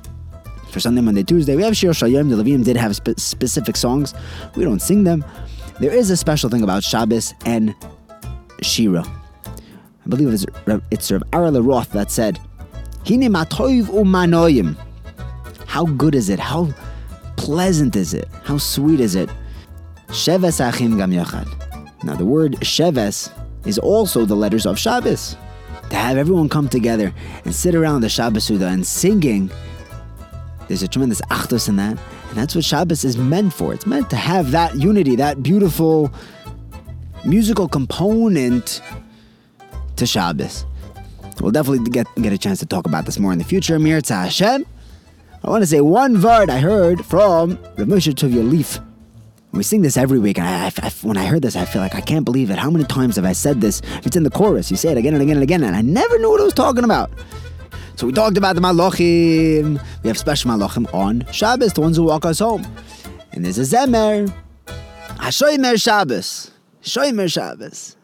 For 0.70 0.78
Sunday, 0.78 1.00
Monday, 1.00 1.24
Tuesday. 1.24 1.56
We 1.56 1.62
have 1.64 1.76
Shir 1.76 1.90
Shayim. 1.90 2.30
The 2.30 2.36
Leviim 2.42 2.64
did 2.64 2.76
have 2.76 2.94
spe- 2.94 3.18
specific 3.18 3.76
songs. 3.76 4.14
We 4.54 4.62
don't 4.62 4.80
sing 4.80 5.02
them. 5.02 5.24
There 5.80 5.92
is 5.92 6.10
a 6.10 6.16
special 6.16 6.48
thing 6.48 6.62
about 6.62 6.84
Shabbos 6.84 7.34
and 7.44 7.74
Shira. 8.62 9.04
I 9.04 10.08
believe 10.08 10.32
it's, 10.32 10.46
it's 10.90 11.10
Rav 11.10 11.22
Arla 11.32 11.60
Roth 11.60 11.90
that 11.92 12.10
said, 12.12 12.38
Hine. 13.06 14.76
How 15.66 15.86
good 15.86 16.14
is 16.14 16.28
it? 16.28 16.38
How 16.38 16.68
pleasant 17.36 17.96
is 17.96 18.14
it? 18.14 18.28
How 18.44 18.58
sweet 18.58 19.00
is 19.00 19.14
it? 19.16 19.28
Sheves 20.08 20.60
achim 20.60 20.96
gam 20.98 21.10
yachad. 21.10 21.48
Now 22.04 22.14
the 22.14 22.24
word 22.24 22.52
Sheves 22.60 23.32
is 23.66 23.78
also 23.78 24.24
the 24.24 24.36
letters 24.36 24.66
of 24.66 24.78
Shabbos. 24.78 25.36
To 25.90 25.96
have 25.96 26.16
everyone 26.16 26.48
come 26.48 26.68
together 26.68 27.12
and 27.44 27.54
sit 27.54 27.74
around 27.74 28.02
the 28.02 28.08
Shabbos 28.08 28.44
Suda 28.44 28.68
and 28.68 28.86
singing, 28.86 29.50
there's 30.70 30.84
a 30.84 30.88
tremendous 30.88 31.20
achdus 31.22 31.68
in 31.68 31.74
that. 31.76 31.98
And 32.28 32.36
that's 32.38 32.54
what 32.54 32.64
Shabbos 32.64 33.04
is 33.04 33.16
meant 33.18 33.52
for. 33.52 33.74
It's 33.74 33.86
meant 33.86 34.08
to 34.10 34.16
have 34.16 34.52
that 34.52 34.76
unity, 34.76 35.16
that 35.16 35.42
beautiful 35.42 36.12
musical 37.24 37.66
component 37.68 38.80
to 39.96 40.06
Shabbos. 40.06 40.64
We'll 41.40 41.50
definitely 41.50 41.90
get, 41.90 42.06
get 42.22 42.32
a 42.32 42.38
chance 42.38 42.60
to 42.60 42.66
talk 42.66 42.86
about 42.86 43.04
this 43.04 43.18
more 43.18 43.32
in 43.32 43.38
the 43.38 43.44
future. 43.44 43.78
Mir 43.80 44.00
Hashem. 44.06 44.64
I 45.42 45.50
want 45.50 45.62
to 45.62 45.66
say 45.66 45.80
one 45.80 46.20
word 46.22 46.50
I 46.50 46.58
heard 46.58 47.04
from 47.04 47.58
Rav 47.76 47.88
Moshe 47.88 48.12
Tuvia 48.14 48.48
Lieff. 48.48 48.84
We 49.52 49.64
sing 49.64 49.82
this 49.82 49.96
every 49.96 50.20
week, 50.20 50.38
and 50.38 50.46
I, 50.46 50.66
I- 50.66 50.72
I- 50.86 50.90
when 51.02 51.16
I 51.16 51.24
heard 51.24 51.42
this, 51.42 51.56
I 51.56 51.64
feel 51.64 51.82
like 51.82 51.96
I 51.96 52.00
can't 52.00 52.24
believe 52.24 52.50
it. 52.50 52.58
How 52.58 52.70
many 52.70 52.84
times 52.84 53.16
have 53.16 53.24
I 53.24 53.32
said 53.32 53.60
this? 53.60 53.82
It's 54.04 54.14
in 54.14 54.22
the 54.22 54.30
chorus. 54.30 54.70
You 54.70 54.76
say 54.76 54.92
it 54.92 54.98
again 54.98 55.14
and 55.14 55.22
again 55.22 55.36
and 55.38 55.42
again, 55.42 55.64
and 55.64 55.74
I 55.74 55.80
never 55.80 56.18
knew 56.20 56.30
what 56.30 56.40
I 56.40 56.44
was 56.44 56.54
talking 56.54 56.84
about. 56.84 57.10
So 58.00 58.06
we 58.06 58.14
talked 58.14 58.38
about 58.38 58.54
the 58.54 58.62
Malachim. 58.62 59.78
We 60.02 60.08
have 60.08 60.16
special 60.16 60.50
Malachim 60.50 60.88
on 60.94 61.22
Shabbos, 61.32 61.74
the 61.74 61.82
ones 61.82 61.98
who 61.98 62.04
walk 62.04 62.24
us 62.24 62.38
home. 62.38 62.66
And 63.32 63.44
there's 63.44 63.58
a 63.58 63.76
Zemer. 63.76 64.32
Hashoimer 65.18 65.78
Shabbos. 65.78 66.50
Shoimer 66.82 67.30
Shabbos. 67.30 67.98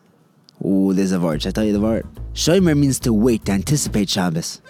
Ooh, 0.62 0.92
there's 0.92 1.12
a 1.12 1.18
word. 1.18 1.40
Should 1.40 1.48
I 1.48 1.52
tell 1.52 1.64
you 1.64 1.72
the 1.72 1.80
word? 1.80 2.06
Shoimer 2.34 2.78
means 2.78 3.00
to 3.00 3.12
wait, 3.14 3.46
to 3.46 3.52
anticipate 3.52 4.10
Shabbos. 4.10 4.60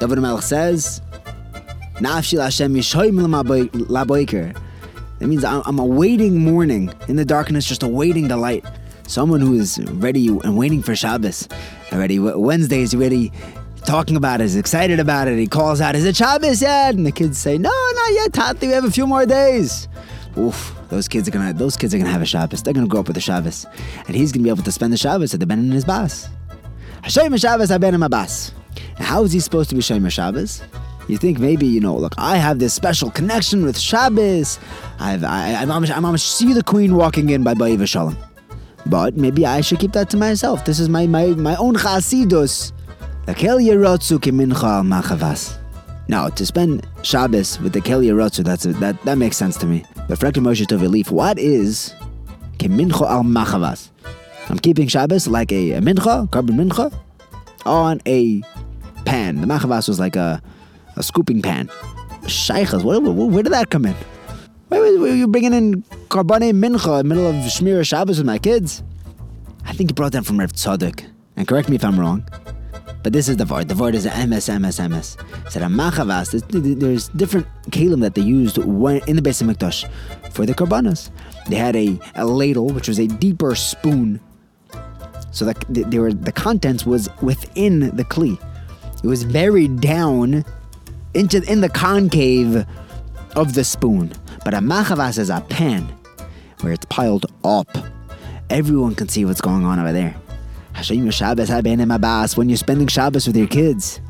David 0.00 0.18
Melech 0.18 0.42
says, 0.42 1.00
Nafshi 1.98 2.36
Lashem 2.36 2.76
Yishoim 2.76 3.24
Laboiker. 3.86 4.60
That 5.20 5.28
means 5.28 5.44
I'm 5.44 5.62
I'm 5.64 5.78
awaiting 5.78 6.40
morning 6.40 6.92
in 7.06 7.14
the 7.14 7.24
darkness, 7.24 7.66
just 7.66 7.84
awaiting 7.84 8.26
the 8.26 8.36
light. 8.36 8.64
Someone 9.06 9.42
who 9.42 9.54
is 9.54 9.78
ready 9.92 10.26
and 10.26 10.56
waiting 10.56 10.82
for 10.82 10.96
Shabbos. 10.96 11.48
Already 11.92 12.18
Wednesday 12.18 12.80
is 12.80 12.96
ready, 12.96 13.30
talking 13.84 14.16
about 14.16 14.40
it, 14.40 14.44
is 14.44 14.56
excited 14.56 15.00
about 15.00 15.28
it. 15.28 15.38
He 15.38 15.46
calls 15.46 15.80
out, 15.80 15.94
"Is 15.94 16.04
it 16.04 16.16
Shabbos 16.16 16.62
yet?" 16.62 16.94
And 16.94 17.06
the 17.06 17.12
kids 17.12 17.38
say, 17.38 17.58
"No, 17.58 17.70
not 17.70 18.12
yet, 18.12 18.32
Tati. 18.32 18.66
We 18.66 18.72
have 18.72 18.84
a 18.84 18.90
few 18.90 19.06
more 19.06 19.26
days." 19.26 19.88
Oof, 20.38 20.74
those 20.88 21.08
kids 21.08 21.28
are 21.28 21.30
gonna 21.30 21.52
those 21.52 21.76
kids 21.76 21.94
are 21.94 21.98
gonna 21.98 22.10
have 22.10 22.22
a 22.22 22.26
Shabbos. 22.26 22.62
They're 22.62 22.74
gonna 22.74 22.86
grow 22.86 23.00
up 23.00 23.08
with 23.08 23.16
a 23.16 23.20
Shabbos, 23.20 23.66
and 24.06 24.16
he's 24.16 24.32
gonna 24.32 24.44
be 24.44 24.50
able 24.50 24.62
to 24.62 24.72
spend 24.72 24.92
the 24.92 24.96
Shabbos 24.96 25.34
at 25.34 25.40
the 25.40 25.46
Ben 25.46 25.58
and 25.58 25.72
his 25.72 25.84
bas. 25.84 26.28
Hashem 27.02 27.36
Shabbos 27.36 27.68
Ben 27.78 27.94
and 27.94 28.10
bas. 28.10 28.52
And 28.96 29.04
how 29.04 29.24
is 29.24 29.32
he 29.32 29.40
supposed 29.40 29.68
to 29.70 29.74
be 29.74 29.82
Shomer 29.82 30.10
Shabbos? 30.10 30.62
You 31.08 31.16
think 31.18 31.38
maybe 31.38 31.66
you 31.66 31.80
know? 31.80 31.96
Look, 31.96 32.14
I 32.16 32.36
have 32.36 32.58
this 32.58 32.72
special 32.72 33.10
connection 33.10 33.64
with 33.64 33.78
Shabbos. 33.78 34.58
I've 35.00 35.24
I, 35.24 35.54
I'm 35.54 35.70
I'm 35.70 36.04
I'm 36.04 36.18
see 36.18 36.52
the 36.52 36.62
Queen 36.62 36.94
walking 36.94 37.30
in 37.30 37.42
by 37.42 37.54
Ba'iv 37.54 37.86
Shalom. 37.86 38.16
But 38.86 39.16
maybe 39.16 39.44
I 39.44 39.60
should 39.60 39.78
keep 39.78 39.92
that 39.92 40.10
to 40.10 40.16
myself. 40.16 40.64
This 40.64 40.78
is 40.78 40.88
my 40.88 41.06
my, 41.06 41.26
my 41.26 41.56
own 41.56 41.74
chasidus. 41.74 42.72
Lakel 43.26 43.60
yerotzu 43.62 44.18
kimincha 44.18 44.64
al 44.64 44.82
machavas. 44.82 45.58
Now, 46.08 46.28
to 46.28 46.44
spend 46.44 46.86
Shabbos 47.02 47.60
with 47.60 47.72
the 47.72 47.80
Kel 47.80 48.00
Yerotzu, 48.00 48.44
that's 48.44 48.66
a, 48.66 48.72
that 48.74 49.00
that 49.04 49.18
makes 49.18 49.36
sense 49.36 49.56
to 49.58 49.66
me. 49.66 49.84
But 50.08 50.18
Frekta 50.18 50.40
Moshe 50.40 50.66
Tuvia 50.66 50.88
Lieff, 50.88 51.10
what 51.10 51.38
is 51.38 51.94
kimincha 52.58 53.08
al 53.08 53.22
machavas? 53.22 53.90
I'm 54.48 54.58
keeping 54.58 54.88
Shabbos 54.88 55.28
like 55.28 55.52
a, 55.52 55.72
a 55.72 55.80
mincha, 55.80 56.28
korban 56.30 56.60
mincha, 56.60 56.92
on 57.64 58.00
a 58.06 58.42
pan. 59.04 59.40
The 59.40 59.46
machavas 59.46 59.86
was 59.86 60.00
like 60.00 60.16
a, 60.16 60.42
a 60.96 61.02
scooping 61.02 61.42
pan. 61.42 61.68
Shaykhas, 62.22 62.82
where, 62.82 63.00
where, 63.00 63.12
where 63.12 63.42
did 63.42 63.52
that 63.52 63.70
come 63.70 63.86
in? 63.86 63.94
Why 64.68 64.80
were 64.80 65.14
you 65.14 65.28
bringing 65.28 65.52
in 65.52 65.82
Karbane 66.08 66.52
Mincha 66.52 67.00
in 67.00 67.08
the 67.08 67.14
middle 67.14 67.28
of 67.28 67.34
Shmir 67.44 67.86
Shabbos 67.86 68.18
with 68.18 68.26
my 68.26 68.38
kids? 68.38 68.82
I 69.64 69.72
think 69.72 69.90
you 69.90 69.94
brought 69.94 70.12
that 70.12 70.24
from 70.24 70.40
Reb 70.40 70.52
Tzadok. 70.52 71.04
And 71.36 71.46
correct 71.46 71.68
me 71.68 71.76
if 71.76 71.84
I'm 71.84 72.00
wrong. 72.00 72.24
But 73.02 73.12
this 73.12 73.28
is 73.28 73.36
the 73.36 73.44
Vard. 73.44 73.68
The 73.68 73.74
Vard 73.74 73.94
is 73.94 74.06
a 74.06 74.26
MS, 74.26 74.48
MS, 74.48 74.78
MS. 74.78 75.16
There's, 75.52 76.42
there's 76.50 77.08
different 77.08 77.46
kalim 77.70 78.00
that 78.00 78.14
they 78.14 78.22
used 78.22 78.58
in 78.58 78.64
the 79.16 79.22
Beis 79.22 79.42
Hamikdash 79.42 79.90
for 80.32 80.46
the 80.46 80.54
Karbanas. 80.54 81.10
They 81.48 81.56
had 81.56 81.74
a, 81.74 81.98
a 82.14 82.24
ladle, 82.24 82.68
which 82.68 82.88
was 82.88 82.98
a 82.98 83.06
deeper 83.06 83.54
spoon. 83.54 84.20
So 85.32 85.46
that 85.46 85.64
they 85.68 85.98
were, 85.98 86.12
the 86.12 86.32
contents 86.32 86.84
was 86.86 87.08
within 87.22 87.96
the 87.96 88.04
Kli. 88.04 88.38
It 89.02 89.06
was 89.06 89.24
buried 89.24 89.80
down 89.80 90.44
into 91.14 91.42
in 91.50 91.60
the 91.60 91.68
concave 91.68 92.64
of 93.34 93.54
the 93.54 93.64
spoon. 93.64 94.12
But 94.44 94.54
a 94.54 94.58
machavas 94.58 95.18
is 95.18 95.30
a 95.30 95.40
pan 95.40 95.92
where 96.60 96.72
it's 96.72 96.84
piled 96.86 97.26
up. 97.44 97.68
Everyone 98.50 98.94
can 98.94 99.08
see 99.08 99.24
what's 99.24 99.40
going 99.40 99.64
on 99.64 99.78
over 99.78 99.92
there. 99.92 100.14
Hashem 100.82 101.08
Shabbos 101.10 102.36
when 102.36 102.48
you're 102.48 102.56
spending 102.56 102.88
Shabbos 102.88 103.28
with 103.28 103.36
your 103.36 103.46
kids. 103.46 104.00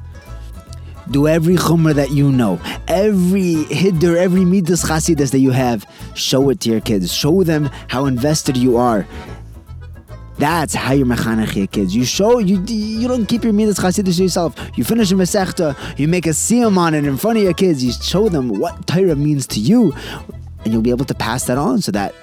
Do 1.11 1.29
every 1.29 1.57
chumrah 1.57 1.95
that 1.95 2.13
you 2.13 2.33
know, 2.33 2.59
every 2.89 3.65
hiddur, 3.65 4.17
every 4.17 4.47
midas 4.47 4.83
chasidus 4.83 5.33
that 5.33 5.41
you 5.41 5.51
have, 5.51 5.85
show 6.15 6.49
it 6.49 6.61
to 6.61 6.71
your 6.71 6.81
kids. 6.81 7.13
Show 7.13 7.43
them 7.43 7.67
how 7.89 8.07
invested 8.07 8.57
you 8.57 8.79
are. 8.79 9.07
That's 10.39 10.75
how 10.75 10.95
you're 10.95 11.07
mechanech 11.07 11.55
your 11.55 11.67
kids. 11.67 11.95
You 11.95 12.07
show 12.07 12.39
you 12.39 12.65
you 12.65 13.07
don't 13.07 13.27
keep 13.27 13.45
your 13.45 13.53
midas 13.53 13.79
chasidus 13.79 14.17
to 14.17 14.23
yourself. 14.23 14.55
You 14.75 14.85
finish 14.85 15.13
a 15.13 15.15
masechta, 15.15 15.77
you 15.99 16.09
make 16.09 16.27
a 16.27 16.31
siyam 16.31 16.79
on 16.79 16.95
it 16.95 17.05
in 17.05 17.19
front 17.19 17.37
of 17.37 17.45
your 17.45 17.53
kids. 17.53 17.85
You 17.85 17.93
show 17.93 18.31
them 18.31 18.49
what 18.49 18.87
Torah 18.87 19.15
means 19.15 19.47
to 19.49 19.61
you, 19.61 19.93
and 20.65 20.73
you'll 20.73 20.81
be 20.81 20.91
able 20.91 21.05
to 21.05 21.15
pass 21.15 21.45
that 21.47 21.59
on 21.59 21.83
so 21.83 21.93
that 21.93 22.15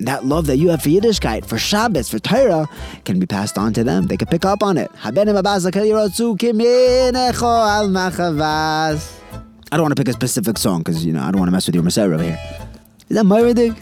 that 0.00 0.24
love 0.24 0.46
that 0.46 0.56
you 0.58 0.68
have 0.70 0.82
for 0.82 0.88
Yiddishkeit, 0.88 1.46
for 1.46 1.58
Shabbos, 1.58 2.08
for 2.10 2.18
Torah, 2.18 2.68
can 3.04 3.18
be 3.18 3.26
passed 3.26 3.56
on 3.56 3.72
to 3.74 3.82
them. 3.82 4.06
They 4.06 4.16
can 4.16 4.28
pick 4.28 4.44
up 4.44 4.62
on 4.62 4.76
it. 4.76 4.90
I 5.02 5.10
don't 5.10 5.26
want 9.82 9.96
to 9.96 10.02
pick 10.02 10.08
a 10.08 10.12
specific 10.12 10.58
song 10.58 10.80
because 10.80 11.04
you 11.04 11.12
know 11.12 11.22
I 11.22 11.30
don't 11.30 11.38
want 11.38 11.48
to 11.48 11.52
mess 11.52 11.66
with 11.66 11.74
your 11.74 11.84
Messiah 11.84 12.06
over 12.06 12.22
here. 12.22 12.38
Is 13.08 13.16
that 13.16 13.24
Moiridig? 13.24 13.76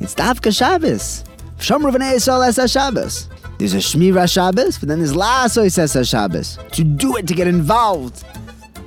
It's 0.00 0.14
Dafka 0.14 0.56
Shabbos. 0.56 1.24
Shomru 1.58 1.92
v'nei 1.92 2.14
Yisrael 2.14 2.72
Shabbos. 2.72 3.28
There's 3.58 3.74
a 3.74 3.78
Shmira 3.78 4.30
Shabbos, 4.32 4.78
but 4.78 4.88
then 4.88 4.98
there's 4.98 5.14
Lasois 5.14 5.76
es 5.78 6.08
Shabbos. 6.08 6.58
To 6.72 6.84
do 6.84 7.16
it, 7.16 7.26
to 7.26 7.34
get 7.34 7.48
involved. 7.48 8.24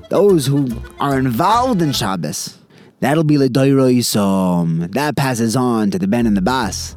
Those 0.09 0.45
who 0.45 0.69
are 0.99 1.19
involved 1.19 1.81
in 1.81 1.91
Shabbos. 1.91 2.57
That'll 3.01 3.23
be 3.23 3.35
the 3.35 3.45
L'Doiro 3.45 3.91
Yisom. 3.93 4.93
That 4.93 5.15
passes 5.15 5.55
on 5.55 5.91
to 5.91 5.99
the 5.99 6.07
Ben 6.07 6.25
and 6.25 6.37
the 6.37 6.41
Bas. 6.41 6.95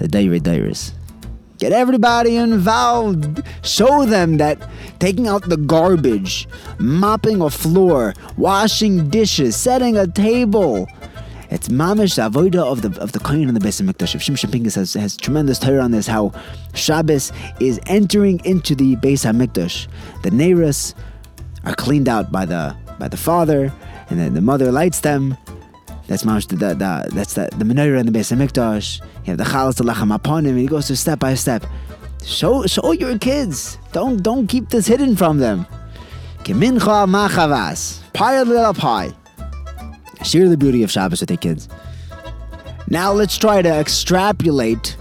L'Doiro 0.00 0.40
Doiris. 0.40 0.92
Get 1.58 1.72
everybody 1.72 2.36
involved. 2.36 3.42
Show 3.62 4.06
them 4.06 4.38
that 4.38 4.58
taking 4.98 5.28
out 5.28 5.46
the 5.46 5.58
garbage, 5.58 6.48
mopping 6.78 7.42
a 7.42 7.50
floor, 7.50 8.14
washing 8.38 9.10
dishes, 9.10 9.56
setting 9.56 9.98
a 9.98 10.06
table. 10.06 10.88
It's 11.50 11.68
mamish 11.68 12.14
the 12.14 12.30
avoida 12.30 12.62
of 12.62 12.80
the 12.82 12.98
of 13.00 13.12
the 13.12 13.18
kohen 13.18 13.48
and 13.48 13.56
the 13.56 13.60
Beis 13.60 13.82
Hamikdash. 13.82 14.16
Shimshon 14.16 14.52
Pincus 14.52 14.76
has, 14.76 14.94
has 14.94 15.16
tremendous 15.16 15.58
Torah 15.58 15.82
on 15.82 15.90
this. 15.90 16.06
How 16.06 16.32
Shabbos 16.74 17.32
is 17.58 17.80
entering 17.86 18.40
into 18.44 18.76
the 18.76 18.94
Beis 18.96 19.26
Hamikdash. 19.26 19.88
The 20.22 20.30
neiros 20.30 20.94
are 21.64 21.74
cleaned 21.74 22.08
out 22.08 22.30
by 22.30 22.46
the 22.46 22.74
by 23.00 23.08
the 23.08 23.16
father, 23.16 23.72
and 24.10 24.18
then 24.18 24.34
the 24.34 24.40
mother 24.40 24.70
lights 24.70 25.00
them. 25.00 25.36
That's 26.06 26.24
the, 26.24 26.56
the, 26.56 27.08
that's 27.12 27.34
the 27.34 27.48
the 27.56 27.64
menorah 27.64 28.00
in 28.00 28.06
the 28.06 28.12
Beis 28.12 28.34
Hamikdash. 28.34 29.00
You 29.24 29.36
have 29.36 29.38
the 29.38 29.44
chalas 29.44 29.80
lacham 29.80 30.12
upon 30.12 30.44
him, 30.44 30.52
and 30.52 30.60
he 30.60 30.66
goes 30.66 30.88
through 30.88 30.96
step 30.96 31.20
by 31.20 31.34
step. 31.34 31.64
Show 32.24 32.66
show 32.66 32.92
your 32.92 33.16
kids. 33.18 33.78
Don't 33.92 34.20
don't 34.22 34.48
keep 34.48 34.68
this 34.70 34.86
hidden 34.88 35.14
from 35.14 35.38
them. 35.38 35.66
Kimincha 36.42 37.06
machavas. 37.08 38.02
Pie 38.12 38.42
little 38.42 38.74
pie. 38.74 39.12
Share 40.24 40.48
the 40.48 40.56
beauty 40.56 40.82
of 40.82 40.90
Shabbos 40.90 41.20
with 41.20 41.30
your 41.30 41.38
kids. 41.38 41.68
Now 42.88 43.12
let's 43.12 43.38
try 43.38 43.62
to 43.62 43.68
extrapolate 43.68 44.96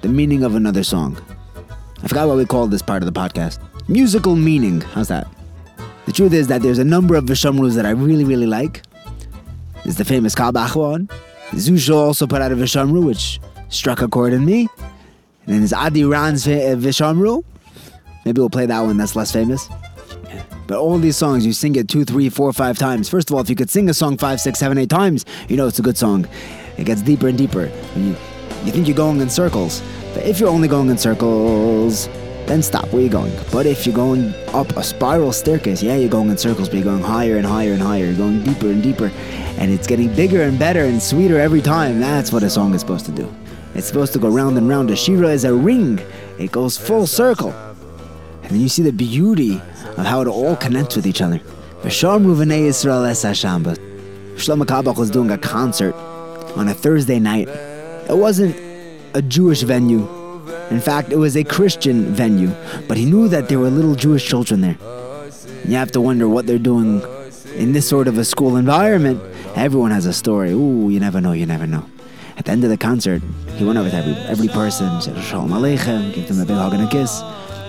the 0.00 0.08
meaning 0.08 0.44
of 0.44 0.54
another 0.54 0.82
song. 0.82 1.16
I 2.02 2.08
forgot 2.08 2.26
what 2.26 2.38
we 2.38 2.46
called 2.46 2.70
this 2.70 2.82
part 2.82 3.02
of 3.02 3.12
the 3.12 3.18
podcast. 3.18 3.58
Musical 3.88 4.34
meaning. 4.34 4.80
How's 4.80 5.08
that? 5.08 5.26
The 6.06 6.12
truth 6.12 6.32
is 6.32 6.48
that 6.48 6.62
there's 6.62 6.78
a 6.78 6.84
number 6.84 7.14
of 7.14 7.24
Vishamrus 7.24 7.74
that 7.74 7.86
I 7.86 7.90
really, 7.90 8.24
really 8.24 8.46
like. 8.46 8.82
There's 9.82 9.96
the 9.96 10.04
famous 10.04 10.34
Carlebach 10.34 10.76
one. 10.76 11.08
Zusha 11.50 11.94
also 11.94 12.26
put 12.26 12.42
out 12.42 12.52
a 12.52 12.56
Vishamru, 12.56 13.04
which 13.04 13.40
struck 13.68 14.02
a 14.02 14.08
chord 14.08 14.32
in 14.32 14.44
me. 14.44 14.68
And 15.46 15.54
then 15.54 15.58
there's 15.60 15.72
Adi 15.72 16.04
Ran's 16.04 16.46
uh, 16.46 16.76
Vishamru. 16.78 17.44
Maybe 18.24 18.40
we'll 18.40 18.50
play 18.50 18.66
that 18.66 18.80
one 18.80 18.96
that's 18.96 19.14
less 19.14 19.32
famous. 19.32 19.68
But 20.66 20.78
all 20.78 20.98
these 20.98 21.16
songs, 21.16 21.44
you 21.44 21.52
sing 21.52 21.76
it 21.76 21.88
two, 21.88 22.04
three, 22.04 22.30
four, 22.30 22.52
five 22.52 22.78
times. 22.78 23.08
First 23.08 23.28
of 23.28 23.34
all, 23.34 23.42
if 23.42 23.50
you 23.50 23.56
could 23.56 23.68
sing 23.68 23.88
a 23.90 23.94
song 23.94 24.16
five, 24.16 24.40
six, 24.40 24.58
seven, 24.58 24.78
eight 24.78 24.88
times, 24.88 25.26
you 25.48 25.56
know 25.56 25.66
it's 25.66 25.78
a 25.78 25.82
good 25.82 25.98
song. 25.98 26.26
It 26.78 26.84
gets 26.84 27.02
deeper 27.02 27.28
and 27.28 27.36
deeper. 27.36 27.70
You 27.96 28.72
think 28.72 28.88
you're 28.88 28.96
going 28.96 29.20
in 29.20 29.28
circles. 29.28 29.82
But 30.14 30.24
if 30.24 30.40
you're 30.40 30.48
only 30.48 30.68
going 30.68 30.88
in 30.88 30.96
circles, 30.96 32.08
then 32.46 32.62
stop. 32.62 32.92
Where 32.92 33.02
you're 33.02 33.10
going? 33.10 33.32
But 33.50 33.66
if 33.66 33.86
you're 33.86 33.94
going 33.94 34.34
up 34.48 34.76
a 34.76 34.82
spiral 34.82 35.32
staircase, 35.32 35.82
yeah, 35.82 35.96
you're 35.96 36.08
going 36.08 36.30
in 36.30 36.38
circles, 36.38 36.68
but 36.68 36.76
you're 36.76 36.84
going 36.84 37.02
higher 37.02 37.36
and 37.36 37.46
higher 37.46 37.72
and 37.72 37.82
higher. 37.82 38.06
You're 38.06 38.16
going 38.16 38.42
deeper 38.42 38.68
and 38.68 38.82
deeper. 38.82 39.10
And 39.58 39.70
it's 39.70 39.86
getting 39.86 40.14
bigger 40.14 40.42
and 40.42 40.58
better 40.58 40.84
and 40.84 41.02
sweeter 41.02 41.38
every 41.38 41.62
time. 41.62 42.00
That's 42.00 42.32
what 42.32 42.42
a 42.42 42.50
song 42.50 42.74
is 42.74 42.80
supposed 42.80 43.06
to 43.06 43.12
do. 43.12 43.32
It's 43.74 43.86
supposed 43.86 44.12
to 44.12 44.18
go 44.18 44.28
round 44.28 44.56
and 44.58 44.68
round. 44.68 44.90
A 44.90 44.96
shira 44.96 45.28
is 45.28 45.44
a 45.44 45.54
ring. 45.54 46.00
It 46.38 46.52
goes 46.52 46.76
full 46.76 47.06
circle. 47.06 47.52
And 48.42 48.50
then 48.50 48.60
you 48.60 48.68
see 48.68 48.82
the 48.82 48.92
beauty 48.92 49.60
of 49.96 50.04
how 50.04 50.20
it 50.20 50.28
all 50.28 50.56
connects 50.56 50.96
with 50.96 51.06
each 51.06 51.22
other. 51.22 51.40
Shlomo 54.36 54.64
Carlebach 54.64 54.96
was 54.96 55.10
doing 55.10 55.30
a 55.30 55.38
concert 55.38 55.94
on 56.56 56.68
a 56.68 56.74
Thursday 56.74 57.18
night. 57.18 57.48
It 57.48 58.16
wasn't 58.16 58.56
a 59.14 59.22
Jewish 59.22 59.62
venue. 59.62 60.06
In 60.70 60.80
fact, 60.80 61.12
it 61.12 61.16
was 61.16 61.36
a 61.36 61.44
Christian 61.44 62.14
venue. 62.14 62.50
But 62.88 62.96
he 62.96 63.04
knew 63.04 63.28
that 63.28 63.48
there 63.48 63.58
were 63.58 63.70
little 63.70 63.94
Jewish 63.94 64.26
children 64.26 64.60
there. 64.60 64.78
You 65.66 65.76
have 65.76 65.92
to 65.92 66.00
wonder 66.00 66.28
what 66.28 66.46
they're 66.46 66.58
doing 66.58 67.02
in 67.54 67.72
this 67.72 67.88
sort 67.88 68.08
of 68.08 68.18
a 68.18 68.24
school 68.24 68.56
environment. 68.56 69.22
Everyone 69.56 69.90
has 69.90 70.06
a 70.06 70.12
story. 70.12 70.50
Ooh, 70.50 70.90
you 70.90 71.00
never 71.00 71.20
know, 71.20 71.32
you 71.32 71.46
never 71.46 71.66
know. 71.66 71.86
At 72.36 72.46
the 72.46 72.52
end 72.52 72.64
of 72.64 72.70
the 72.70 72.76
concert, 72.76 73.22
he 73.56 73.64
went 73.64 73.78
over 73.78 73.88
to 73.88 73.96
every, 73.96 74.14
every 74.24 74.48
person, 74.48 75.00
said 75.00 75.22
Shalom 75.22 75.50
Aleichem, 75.50 76.12
gave 76.14 76.28
them 76.28 76.40
a 76.40 76.44
big 76.44 76.56
hug 76.56 76.74
and 76.74 76.82
a 76.82 76.88
kiss. 76.88 77.22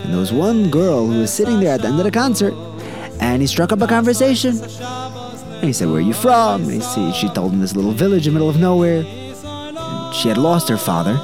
And 0.04 0.12
there 0.12 0.20
was 0.20 0.34
one 0.34 0.72
girl 0.72 1.06
who 1.06 1.20
was 1.20 1.32
sitting 1.32 1.60
there 1.60 1.74
at 1.74 1.82
the 1.82 1.88
end 1.88 2.00
of 2.00 2.06
the 2.06 2.12
concert, 2.12 2.54
and 3.20 3.42
he 3.42 3.48
struck 3.48 3.72
up 3.72 3.82
a 3.82 3.88
conversation. 3.88 4.60
And 4.60 5.64
he 5.64 5.74
said, 5.74 5.88
Where 5.88 5.98
are 5.98 6.02
you 6.02 6.14
from? 6.14 6.64
And 6.64 6.82
he 6.82 7.14
she 7.14 7.30
told 7.30 7.54
him 7.54 7.62
this 7.62 7.76
little 7.76 7.92
village 7.92 8.28
in 8.28 8.34
the 8.34 8.40
middle 8.40 8.50
of 8.50 8.60
nowhere. 8.60 9.04
And 9.06 10.16
she 10.16 10.28
had 10.28 10.38
lost 10.38 10.68
her 10.70 10.78
father. 10.78 11.16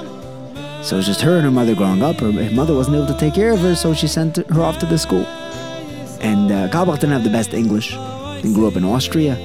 So 0.83 0.95
it 0.95 0.97
was 0.97 1.05
just 1.05 1.21
her 1.21 1.35
and 1.35 1.43
her 1.43 1.51
mother 1.51 1.75
growing 1.75 2.01
up. 2.01 2.17
Her, 2.19 2.31
her 2.31 2.51
mother 2.51 2.73
wasn't 2.73 2.97
able 2.97 3.07
to 3.07 3.17
take 3.17 3.33
care 3.33 3.51
of 3.53 3.59
her, 3.59 3.75
so 3.75 3.93
she 3.93 4.07
sent 4.07 4.37
her 4.37 4.61
off 4.61 4.79
to 4.79 4.85
the 4.85 4.97
school. 4.97 5.25
And 6.21 6.51
uh, 6.51 6.69
Carlebach 6.69 6.95
didn't 6.99 7.11
have 7.11 7.23
the 7.23 7.29
best 7.29 7.53
English. 7.53 7.93
and 8.43 8.53
grew 8.55 8.67
up 8.67 8.75
in 8.75 8.83
Austria. 8.83 9.35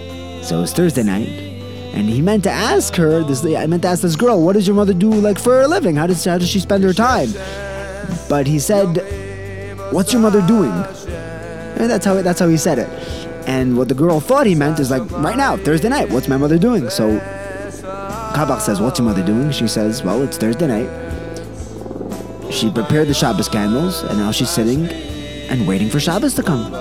So 0.42 0.58
it 0.58 0.60
was 0.62 0.72
Thursday 0.72 1.02
night. 1.02 1.28
And 1.94 2.08
he 2.08 2.20
meant 2.20 2.44
to 2.44 2.50
ask 2.50 2.94
her, 2.96 3.22
this 3.22 3.44
I 3.44 3.66
meant 3.66 3.82
to 3.82 3.88
ask 3.88 4.02
this 4.02 4.16
girl, 4.16 4.42
what 4.42 4.52
does 4.52 4.66
your 4.66 4.76
mother 4.76 4.92
do 4.92 5.10
like 5.10 5.38
for 5.38 5.62
a 5.62 5.68
living? 5.68 5.96
How 5.96 6.06
does, 6.06 6.24
how 6.24 6.38
does 6.38 6.48
she 6.48 6.60
spend 6.60 6.84
her 6.84 6.92
time? 6.92 7.30
But 8.28 8.46
he 8.46 8.58
said, 8.58 8.98
What's 9.92 10.12
your 10.12 10.20
mother 10.20 10.44
doing? 10.46 10.72
And 10.72 11.90
that's 11.90 12.04
how 12.04 12.20
that's 12.22 12.40
how 12.40 12.48
he 12.48 12.56
said 12.56 12.78
it. 12.78 12.88
And 13.48 13.78
what 13.78 13.88
the 13.88 13.94
girl 13.94 14.18
thought 14.20 14.46
he 14.46 14.54
meant 14.54 14.80
is 14.80 14.90
like, 14.90 15.08
right 15.12 15.36
now, 15.36 15.56
Thursday 15.56 15.88
night, 15.88 16.10
what's 16.10 16.26
my 16.28 16.36
mother 16.36 16.58
doing? 16.58 16.90
So 16.90 17.18
Carlebach 18.34 18.60
says, 18.60 18.80
What's 18.80 18.98
your 18.98 19.06
mother 19.06 19.24
doing? 19.24 19.50
She 19.52 19.68
says, 19.68 20.02
Well, 20.02 20.22
it's 20.22 20.36
Thursday 20.36 20.66
night. 20.66 20.88
She 22.56 22.70
prepared 22.70 23.08
the 23.08 23.12
Shabbos 23.12 23.50
candles, 23.50 24.02
and 24.02 24.18
now 24.18 24.30
she's 24.30 24.48
sitting 24.48 24.86
and 25.50 25.68
waiting 25.68 25.90
for 25.90 26.00
Shabbos 26.00 26.32
to 26.36 26.42
come. 26.42 26.72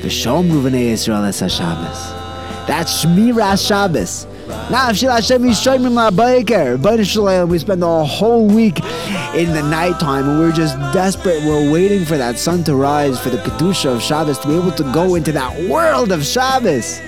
V'shom 0.00 0.50
Ruvanei 0.50 0.92
Yisrael 0.92 1.28
es 1.28 1.40
Shabbos. 1.52 2.66
That's 2.66 3.04
Shmiras 3.04 3.66
Shabbos. 3.68 4.26
Now, 4.70 4.88
if 4.88 5.00
Hashem 5.02 5.42
Yishayim 5.42 5.92
La'Baiker, 5.92 6.78
B'nai 6.78 7.46
we 7.46 7.58
spend 7.58 7.82
the 7.82 8.04
whole 8.06 8.46
week 8.46 8.78
in 9.34 9.52
the 9.52 9.62
nighttime 9.68 10.26
and 10.26 10.38
we're 10.38 10.52
just 10.52 10.78
desperate. 10.94 11.44
We're 11.44 11.70
waiting 11.70 12.06
for 12.06 12.16
that 12.16 12.38
sun 12.38 12.64
to 12.64 12.76
rise, 12.76 13.20
for 13.20 13.28
the 13.28 13.36
Kedusha 13.36 13.94
of 13.94 14.00
Shabbos 14.00 14.38
to 14.38 14.48
be 14.48 14.56
able 14.56 14.72
to 14.72 14.84
go 14.94 15.16
into 15.16 15.32
that 15.32 15.68
world 15.68 16.12
of 16.12 16.24
Shabbos. 16.24 17.02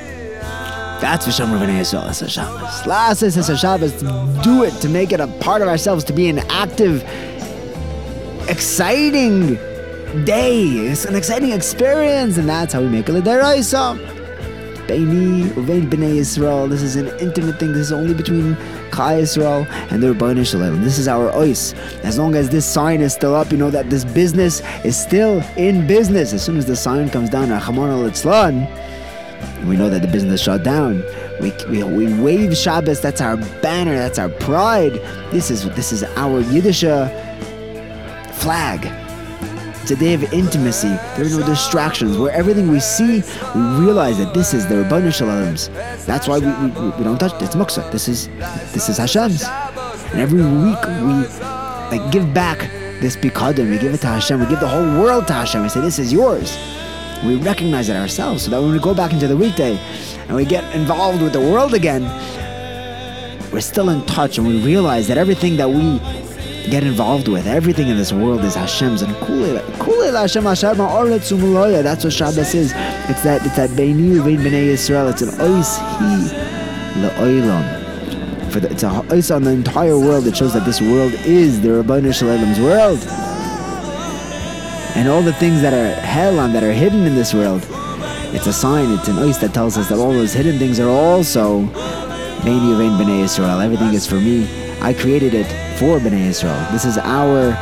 That's 1.01 1.29
V'sham 1.29 1.51
Ruvanei 1.51 1.79
Yisrael 1.81 2.09
es 2.09 2.29
Shabbos. 2.29 2.87
Last 2.87 3.23
is 3.23 3.37
a 3.37 3.57
Shabbos. 3.57 3.93
Do 4.43 4.65
it 4.65 4.73
to 4.81 4.89
make 4.89 5.13
it 5.13 5.21
a 5.21 5.29
part 5.39 5.63
of 5.63 5.69
ourselves, 5.69 6.03
to 6.05 6.13
be 6.13 6.29
an 6.29 6.41
active, 6.51 7.05
exciting 8.49 9.55
day. 10.25 10.65
It's 10.65 11.05
an 11.05 11.15
exciting 11.15 11.53
experience, 11.53 12.37
and 12.37 12.49
that's 12.49 12.73
how 12.73 12.81
we 12.81 12.89
make 12.89 13.09
a 13.09 13.13
deraisa. 13.13 13.97
Beini 14.89 15.45
uvein 15.51 15.89
b'nei 15.89 16.17
Yisrael. 16.17 16.69
This 16.69 16.83
is 16.83 16.97
an 16.97 17.07
intimate 17.21 17.61
thing. 17.61 17.73
This 17.75 17.87
is 17.87 17.93
only 17.93 18.15
between 18.15 18.57
Chai 18.91 19.21
Yisrael 19.21 19.69
and 19.93 20.03
the 20.03 20.15
Rebbeinu 20.15 20.45
Shalom. 20.45 20.83
This 20.83 20.99
is 20.99 21.07
our 21.07 21.31
ois. 21.31 21.75
As 22.03 22.19
long 22.19 22.35
as 22.35 22.49
this 22.49 22.67
sign 22.67 23.03
is 23.03 23.13
still 23.13 23.37
up, 23.37 23.53
you 23.53 23.59
know 23.59 23.71
that 23.71 23.89
this 23.89 24.05
business 24.05 24.63
is 24.85 24.97
still 25.01 25.45
in 25.57 25.87
business. 25.87 26.33
As 26.33 26.45
soon 26.45 26.57
as 26.57 26.67
the 26.67 26.75
sign 26.75 27.09
comes 27.09 27.31
down, 27.31 27.51
Rachamon 27.51 27.89
al 27.89 28.05
we 29.65 29.77
know 29.77 29.89
that 29.91 30.03
the 30.03 30.09
business 30.09 30.43
shut 30.43 30.63
down. 30.63 31.03
We, 31.41 31.53
we, 31.69 31.83
we 31.83 32.21
wave 32.21 32.57
Shabbos. 32.57 33.01
That's 33.01 33.21
our 33.21 33.37
banner. 33.61 33.95
That's 33.95 34.19
our 34.19 34.29
pride. 34.29 34.95
This 35.31 35.51
is 35.51 35.65
this 35.75 35.93
is 35.93 36.03
our 36.17 36.41
Yiddish 36.41 36.85
uh, 36.85 37.09
flag. 38.33 38.87
It's 39.83 39.91
a 39.93 39.97
day 39.97 40.15
of 40.15 40.33
intimacy. 40.33 40.89
There 41.17 41.25
are 41.25 41.31
no 41.31 41.47
distractions. 41.47 42.19
Where 42.19 42.33
everything 42.33 42.69
we 42.69 42.81
see, 42.81 43.23
we 43.55 43.61
realize 43.85 44.19
that 44.19 44.35
this 44.35 44.53
is 44.53 44.67
the 44.67 44.75
Rabbanu 44.77 45.13
Shalom's. 45.13 45.69
That's 46.05 46.29
why 46.29 46.39
we, 46.39 46.47
we, 46.47 46.91
we 46.91 47.05
don't 47.05 47.19
touch 47.19 47.33
it. 47.35 47.43
It's 47.43 47.55
Muksa. 47.55 47.91
This 47.91 48.09
is 48.09 48.29
this 48.73 48.89
is 48.89 48.99
Hashem's. 48.99 49.45
And 50.13 50.21
every 50.21 50.43
week 50.43 50.83
we 50.87 51.15
like 51.97 52.13
give 52.13 52.35
back 52.35 52.59
this 53.01 53.17
bikadim. 53.17 53.71
We 53.71 53.79
give 53.79 53.95
it 53.95 54.01
to 54.03 54.09
Hashem. 54.09 54.41
We 54.41 54.47
give 54.47 54.61
the 54.61 54.69
whole 54.69 55.01
world 55.01 55.27
to 55.29 55.33
Hashem. 55.33 55.63
We 55.63 55.69
say 55.69 55.81
this 55.81 55.99
is 55.99 56.13
yours. 56.13 56.57
We 57.25 57.37
recognize 57.37 57.89
it 57.89 57.97
ourselves, 57.97 58.45
so 58.45 58.51
that 58.51 58.61
when 58.61 58.73
we 58.73 58.79
go 58.79 58.95
back 58.95 59.13
into 59.13 59.27
the 59.27 59.37
weekday 59.37 59.77
and 60.29 60.37
we 60.37 60.45
get 60.45 60.65
involved 60.75 61.21
with 61.23 61.33
the 61.33 61.41
world 61.41 61.75
again, 61.75 62.05
we're 63.53 63.61
still 63.61 63.89
in 63.91 64.05
touch 64.07 64.39
and 64.39 64.47
we 64.47 64.63
realize 64.65 65.09
that 65.09 65.19
everything 65.19 65.57
that 65.57 65.69
we 65.69 65.99
get 66.71 66.85
involved 66.85 67.29
with. 67.29 67.47
Everything 67.47 67.89
in 67.89 67.97
this 67.97 68.13
world 68.13 68.45
is 68.45 68.55
Hashem's 68.55 69.03
and 69.03 69.15
Kulei 69.17 70.13
Hashem 70.13 70.45
Hashem. 70.45 70.77
That's 70.77 72.05
what 72.05 72.13
Shabbos 72.13 72.55
is. 72.55 72.73
It's 73.09 73.23
that 73.23 73.45
it's 73.45 73.57
that 73.57 73.71
Beini 73.71 74.17
Uvein 74.17 74.39
Bnei 74.39 74.73
Yisrael. 74.73 75.11
It's 75.11 75.23
an 75.23 75.31
Ois 75.31 75.79
Hi 75.79 76.19
Le'olam. 77.01 78.53
For 78.53 78.61
the, 78.61 78.71
it's 78.71 78.83
a 78.83 78.89
Ois 78.89 79.35
on 79.35 79.43
the 79.43 79.51
entire 79.51 79.99
world. 79.99 80.27
It 80.27 80.37
shows 80.37 80.53
that 80.55 80.65
this 80.65 80.81
world 80.81 81.13
is 81.25 81.61
the 81.61 81.69
Rabbanu 81.69 82.13
Shalom's 82.13 82.61
world. 82.61 83.28
And 84.99 85.09
all 85.09 85.23
the 85.23 85.33
things 85.33 85.63
that 85.63 85.73
are 85.73 85.95
hell 86.01 86.41
and 86.41 86.53
that 86.57 86.65
are 86.65 86.73
hidden 86.73 87.07
in 87.07 87.15
this 87.15 87.33
world. 87.33 87.65
It's 88.35 88.49
a 88.49 88.53
sign, 88.53 88.91
it's 88.91 89.07
an 89.07 89.15
ois 89.17 89.39
that 89.41 89.55
tells 89.55 89.79
us 89.79 89.89
that 89.91 89.99
all 89.99 90.13
those 90.13 90.33
hidden 90.33 90.59
things 90.59 90.81
are 90.81 90.89
also 90.91 91.63
Beini 92.43 92.75
Uvein 92.75 92.99
Bnei 92.99 93.23
Yisrael. 93.23 93.65
Everything 93.65 93.95
is 93.95 94.09
for 94.09 94.17
me. 94.17 94.49
I 94.81 94.93
created 94.93 95.35
it 95.35 95.47
for 95.79 96.01
Bnei 96.01 96.27
Israel. 96.27 96.67
This 96.73 96.85
is 96.85 96.99
our 96.99 97.55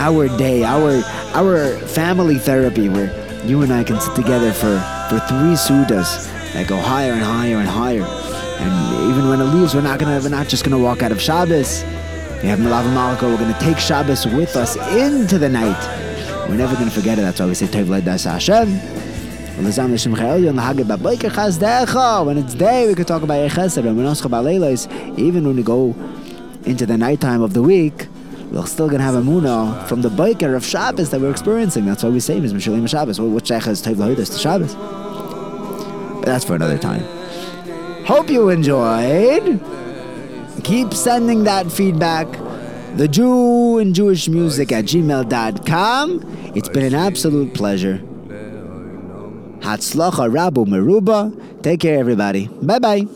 our 0.00 0.28
day, 0.38 0.64
our 0.64 1.02
our 1.34 1.76
family 1.86 2.38
therapy 2.38 2.88
where 2.88 3.12
you 3.44 3.60
and 3.60 3.72
I 3.72 3.84
can 3.84 4.00
sit 4.00 4.16
together 4.16 4.52
for, 4.52 4.80
for 5.10 5.20
three 5.28 5.54
sudas 5.54 6.32
that 6.54 6.66
go 6.66 6.76
higher 6.80 7.12
and 7.12 7.22
higher 7.22 7.58
and 7.58 7.68
higher. 7.68 8.04
And 8.04 9.10
even 9.10 9.28
when 9.28 9.40
it 9.40 9.52
leaves, 9.54 9.74
we're 9.74 9.82
not 9.82 9.98
gonna 9.98 10.18
we're 10.22 10.30
not 10.30 10.48
just 10.48 10.64
gonna 10.64 10.78
walk 10.78 11.02
out 11.02 11.12
of 11.12 11.20
Shabbos. 11.20 11.82
We 12.42 12.48
have 12.48 12.58
Melave 12.58 12.92
Malka, 12.94 13.26
we're 13.26 13.36
gonna 13.36 13.58
take 13.60 13.78
Shabbos 13.78 14.24
with 14.26 14.56
us 14.56 14.76
into 14.94 15.38
the 15.38 15.48
night. 15.48 15.78
We're 16.48 16.56
never 16.56 16.74
gonna 16.74 16.90
forget 16.90 17.18
it. 17.18 17.22
That's 17.22 17.38
why 17.38 17.46
we 17.46 17.54
say 17.54 17.66
Tov 17.66 17.88
Ledas 17.88 18.24
Hashem. 18.24 18.80
When 22.26 22.38
it's 22.38 22.54
day, 22.54 22.88
we 22.88 22.94
could 22.94 23.06
talk 23.06 23.22
about 23.22 23.50
Echesed. 23.50 25.18
Even 25.18 25.44
when 25.44 25.56
we 25.56 25.62
go 25.62 25.94
into 26.64 26.86
the 26.86 26.96
nighttime 26.96 27.42
of 27.42 27.52
the 27.52 27.62
week, 27.62 28.06
we're 28.50 28.64
still 28.64 28.86
going 28.86 29.00
to 29.00 29.04
have 29.04 29.16
a 29.16 29.20
Muna 29.20 29.86
from 29.86 30.00
the 30.00 30.08
biker 30.08 30.56
of 30.56 30.64
Shabbos 30.64 31.10
that 31.10 31.20
we're 31.20 31.30
experiencing. 31.30 31.84
That's 31.84 32.02
why 32.02 32.08
we 32.08 32.20
say 32.20 32.40
Mishmalim 32.40 32.88
Shabbos. 32.88 33.20
What 33.20 33.46
Sheikh 33.46 33.66
is 33.66 33.82
Tov 33.82 33.96
Lahodas 33.96 34.32
to 34.32 34.38
Shabbos. 34.38 34.74
But 34.74 36.24
that's 36.24 36.46
for 36.46 36.54
another 36.54 36.78
time. 36.78 37.04
Hope 38.06 38.30
you 38.30 38.48
enjoyed. 38.48 39.60
Keep 40.70 40.94
sending 40.94 41.42
that 41.42 41.72
feedback. 41.72 42.28
The 42.96 43.08
Jew 43.08 43.78
and 43.78 43.92
Jewish 43.92 44.28
music 44.28 44.70
at 44.70 44.84
gmail.com. 44.84 46.52
It's 46.54 46.68
been 46.68 46.84
an 46.84 46.94
absolute 46.94 47.54
pleasure. 47.54 48.00
Hatzlacha 49.58 50.30
Rabu 50.30 50.66
Meruba. 50.66 51.60
Take 51.60 51.80
care, 51.80 51.98
everybody. 51.98 52.46
Bye 52.62 52.78
bye. 52.78 53.06